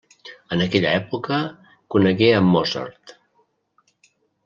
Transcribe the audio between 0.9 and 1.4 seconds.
època